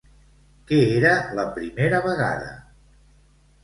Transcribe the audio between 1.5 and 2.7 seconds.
primera vegada?